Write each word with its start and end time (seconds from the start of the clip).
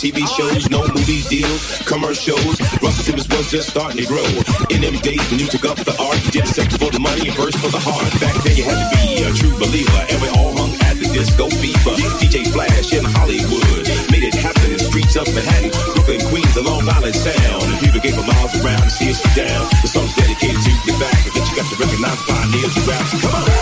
TV 0.00 0.24
shows, 0.32 0.64
no 0.72 0.80
movie 0.96 1.20
deals, 1.28 1.60
commercials. 1.84 2.56
Russell 2.80 3.04
Simmons 3.04 3.28
was 3.28 3.52
just 3.52 3.68
starting 3.68 4.00
to 4.00 4.08
grow. 4.08 4.24
In 4.72 4.80
them 4.80 4.96
days 5.04 5.20
when 5.28 5.36
you 5.36 5.44
took 5.44 5.68
up 5.68 5.76
the 5.76 5.92
art, 6.00 6.16
you 6.24 6.40
did 6.40 6.48
a 6.48 6.52
second 6.56 6.80
for 6.80 6.88
the 6.88 6.96
money 6.96 7.28
and 7.28 7.36
first 7.36 7.60
for 7.60 7.68
the 7.68 7.76
heart. 7.76 8.08
Back 8.16 8.32
then 8.40 8.56
you 8.56 8.64
had 8.64 8.80
to 8.80 8.88
be 8.96 9.20
a 9.20 9.30
true 9.36 9.52
believer, 9.60 10.00
and 10.08 10.16
we 10.24 10.32
all 10.40 10.56
hung 10.56 10.72
at 10.88 10.96
the 10.96 11.04
disco 11.12 11.52
fever. 11.52 12.00
DJ 12.16 12.48
Flash 12.48 12.96
in 12.96 13.04
Hollywood 13.12 13.84
made 14.08 14.24
it 14.24 14.32
happen 14.40 14.72
in 14.72 14.80
the 14.80 14.88
streets 14.88 15.20
of 15.20 15.28
Manhattan, 15.36 15.68
Brooklyn, 15.92 16.24
Queens, 16.32 16.56
and 16.56 16.64
Long 16.64 16.88
Island 16.88 17.20
Sound. 17.20 17.68
And 17.68 17.76
people 17.84 18.00
gave 18.00 18.16
for 18.16 18.24
miles 18.24 18.56
around 18.56 18.80
to 18.80 18.88
see 18.88 19.12
us 19.12 19.20
down. 19.36 19.68
The 19.84 19.90
song's 19.92 20.16
dedicated 20.16 20.64
to 20.64 20.72
the 20.88 20.96
fact 20.96 21.28
that 21.28 21.44
you 21.44 21.52
got 21.52 21.68
to 21.68 21.76
recognize 21.76 22.16
the 22.24 22.26
pioneers 22.32 22.76
rap. 22.88 23.04
Come 23.20 23.36
on. 23.36 23.59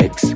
X. 0.00 0.35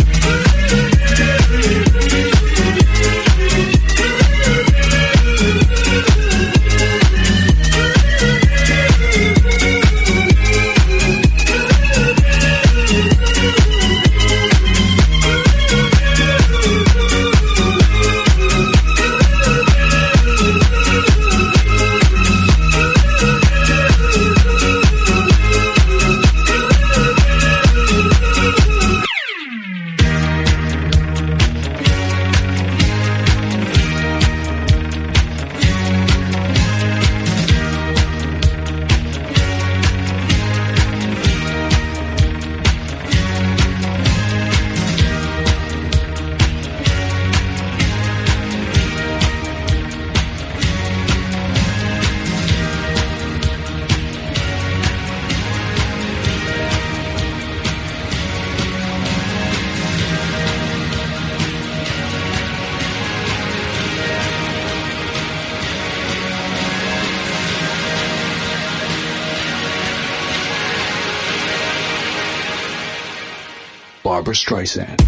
Barbra 74.61 74.67
Streisand. 74.67 75.00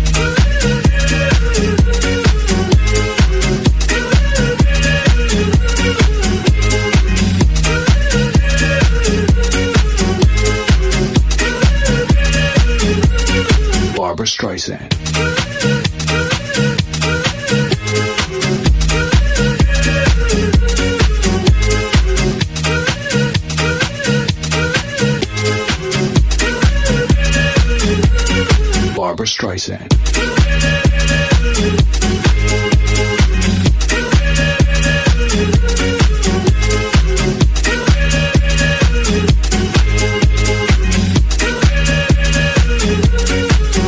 Streisand. 29.54 29.88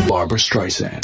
Barbra 0.08 0.38
Streisand. 0.38 1.02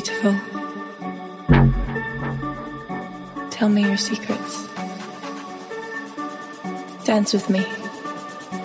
Beautiful. 0.00 0.34
Tell 3.50 3.68
me 3.68 3.82
your 3.82 3.98
secrets. 3.98 4.66
Dance 7.04 7.34
with 7.34 7.50
me. 7.50 7.66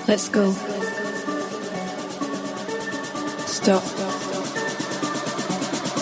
Let's 0.07 0.29
go. 0.29 0.51
Stop. 3.47 3.83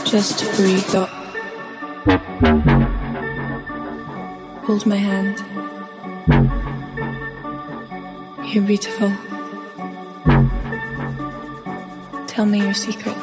Just 0.05 0.37
breathe. 0.55 0.85
Stop. 0.89 1.09
Hold 4.65 4.85
my 4.85 4.97
hand. 4.97 5.37
You're 8.53 8.63
beautiful. 8.65 9.11
Tell 12.27 12.45
me 12.45 12.59
your 12.59 12.75
secrets. 12.75 13.22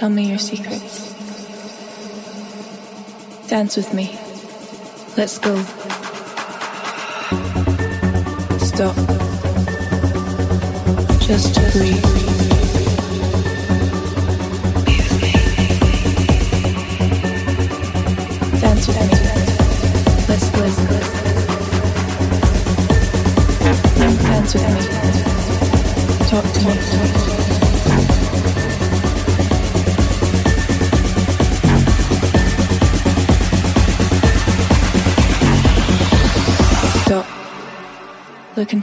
Tell 0.00 0.08
me 0.08 0.30
your 0.30 0.38
secrets. 0.38 1.12
Dance 3.48 3.76
with 3.76 3.92
me. 3.92 4.18
Let's 5.18 5.36
go. 5.36 5.54
Stop. 8.56 8.96
Just 11.20 11.54
breathe. 11.72 12.39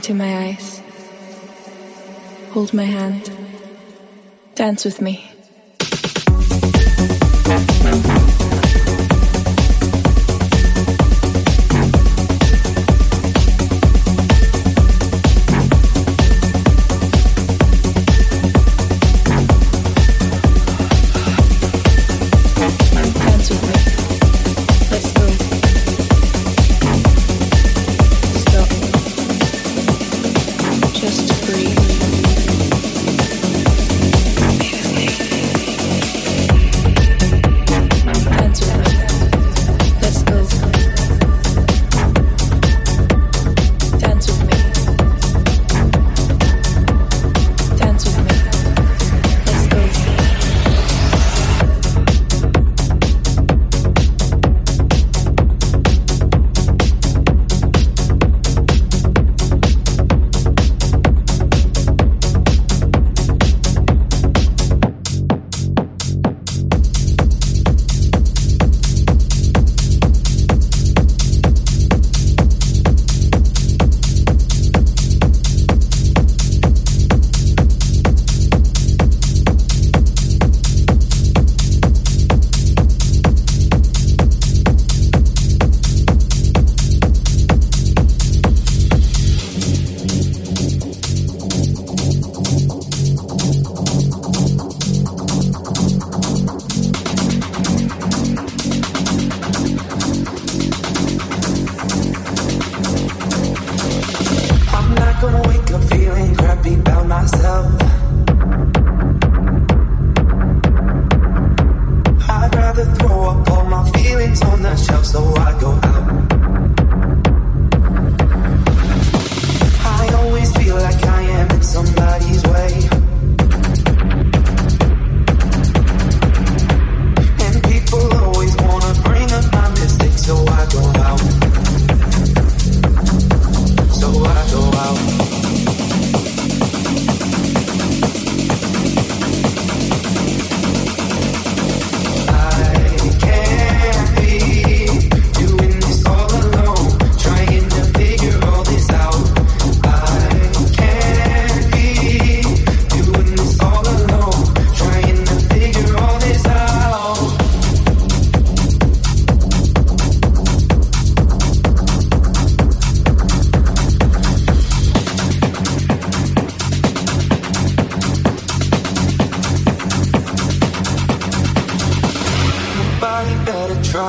Into 0.08 0.24
my 0.24 0.46
eyes. 0.46 0.80
Hold 2.52 2.72
my 2.72 2.84
hand. 2.84 3.30
Dance 4.54 4.86
with 4.86 5.02
me. 5.02 5.37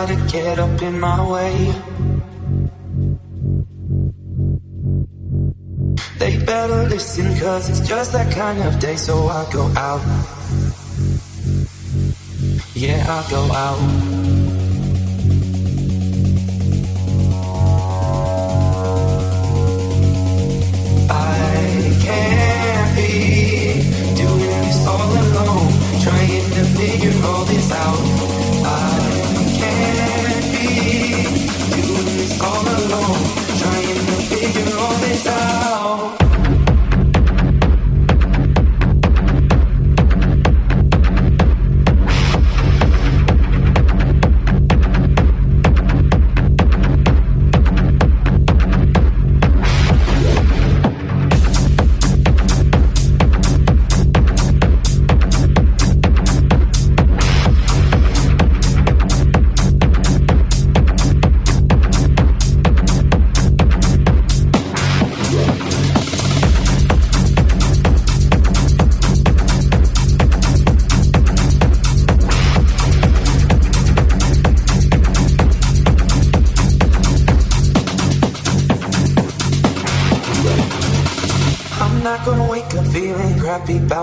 Try 0.05 0.15
to 0.15 0.31
get 0.31 0.59
up 0.59 0.81
in 0.81 0.99
my 0.99 1.19
way. 1.31 1.53
They 6.19 6.37
better 6.45 6.87
listen, 6.87 7.37
cause 7.39 7.69
it's 7.69 7.87
just 7.87 8.13
that 8.13 8.31
kind 8.33 8.61
of 8.63 8.79
day, 8.79 8.95
so 8.95 9.27
I 9.27 9.51
go 9.51 9.65
out. 9.75 10.01
Yeah, 12.75 13.03
I 13.17 13.29
go 13.29 13.41
out. 13.65 13.79
I 21.11 21.53
can't 22.05 22.95
be 22.95 23.11
doing 24.21 24.61
this 24.65 24.87
all 24.87 25.11
alone, 25.23 25.71
trying 26.03 26.45
to 26.55 26.63
figure 26.77 27.15
all 27.25 27.43
this 27.45 27.71
out. 27.71 27.99
I 28.65 29.08
figure 35.19 35.68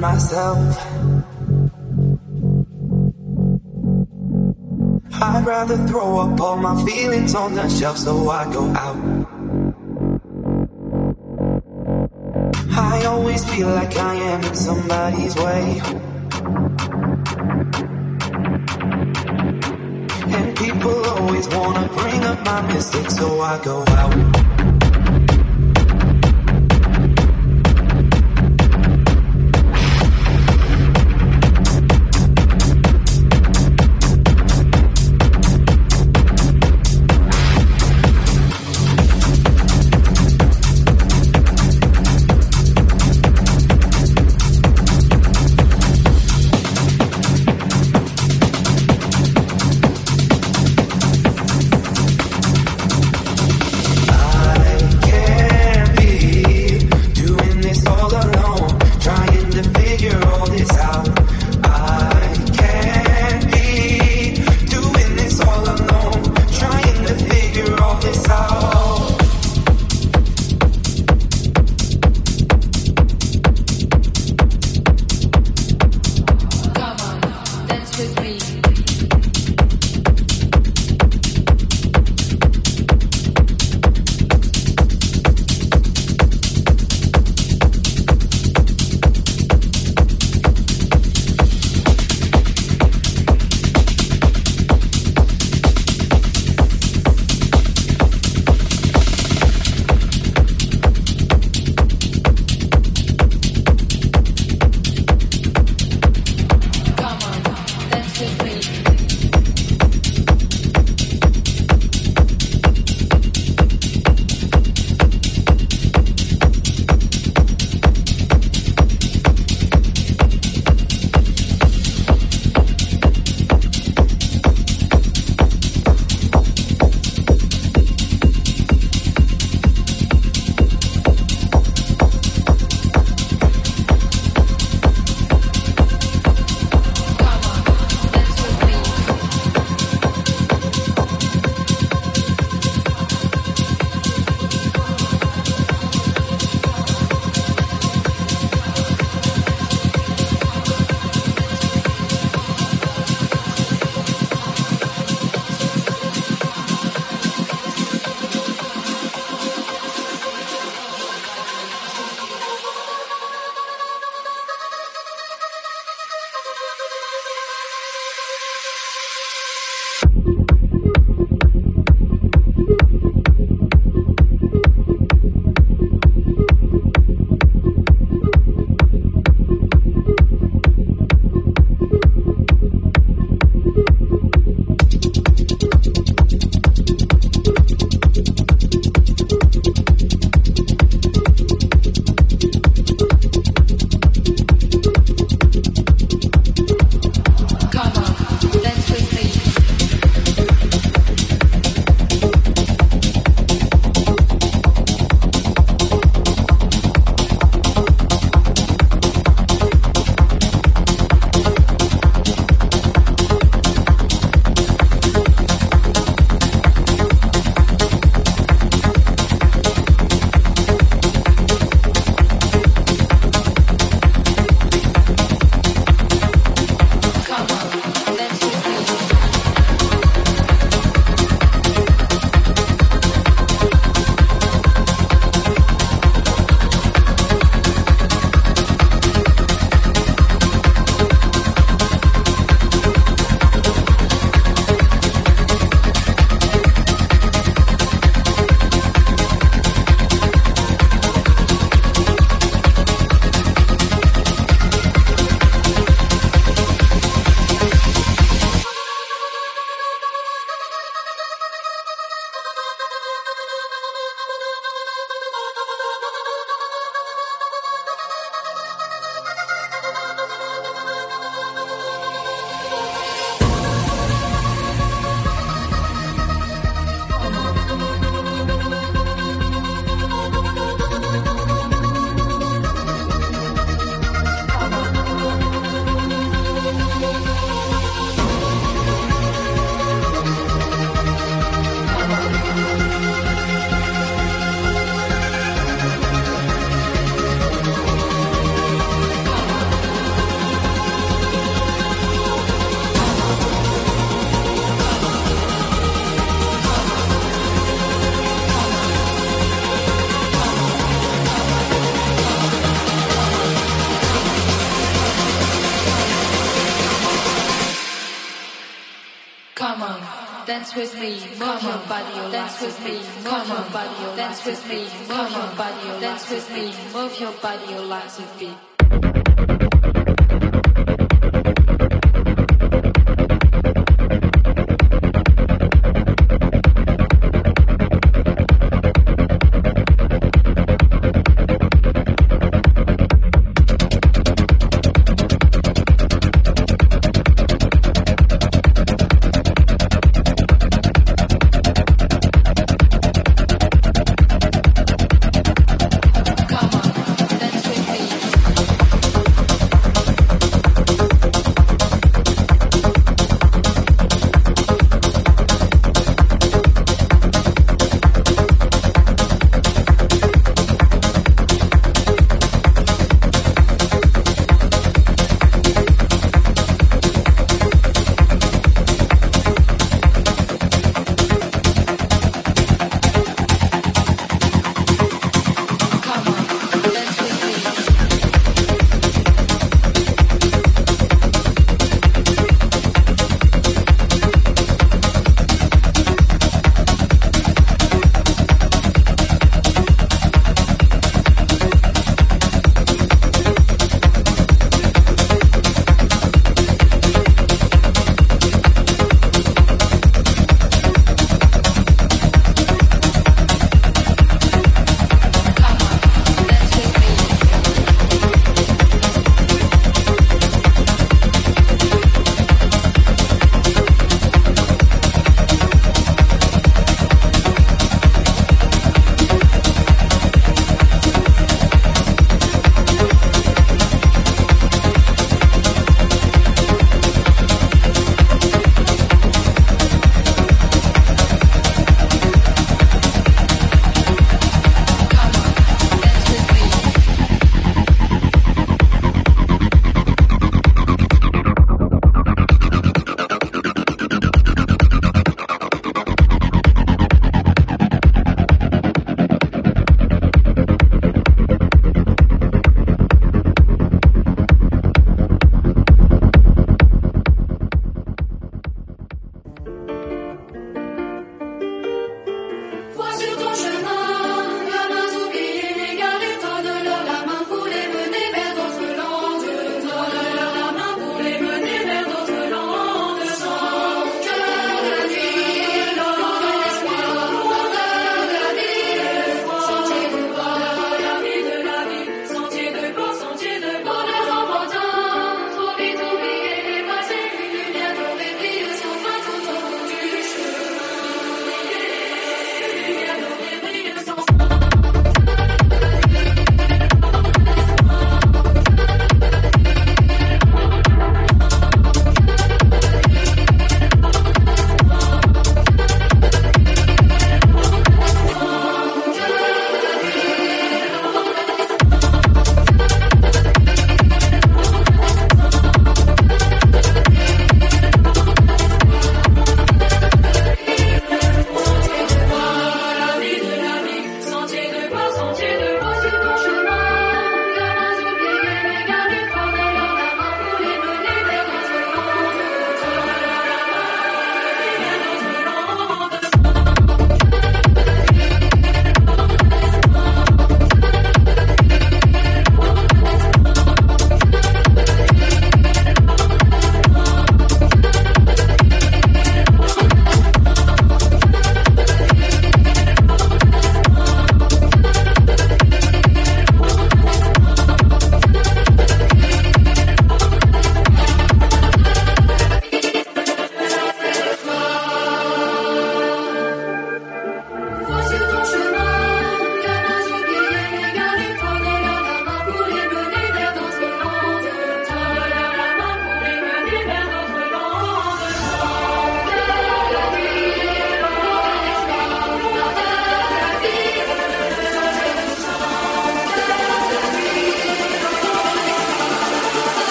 myself. 0.00 0.76
I'd 5.20 5.44
rather 5.44 5.76
throw 5.88 6.18
up 6.18 6.40
all 6.40 6.56
my 6.56 6.84
feelings 6.84 7.34
on 7.34 7.54
the 7.54 7.68
shelf 7.68 7.98
so 7.98 8.30
I 8.30 8.52
go 8.52 8.64
out. 8.74 8.96
I 12.70 13.04
always 13.06 13.44
feel 13.50 13.68
like 13.68 13.96
I 13.96 14.14
am 14.14 14.44
in 14.44 14.54
somebody's 14.54 15.34
way. 15.36 15.80
And 20.36 20.56
people 20.56 21.06
always 21.06 21.48
wanna 21.48 21.88
bring 21.88 22.22
up 22.24 22.44
my 22.44 22.60
mistakes 22.72 23.16
so 23.16 23.40
I 23.40 23.62
go 23.64 23.84
out. 23.88 24.47